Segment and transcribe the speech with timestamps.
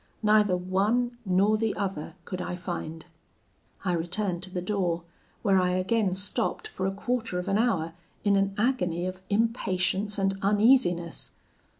[0.23, 3.05] Neither one nor the other could I find.
[3.85, 5.03] I returned to the door,
[5.43, 7.93] where I again stopped for a quarter of an hour,
[8.23, 11.33] in an agony of impatience and uneasiness.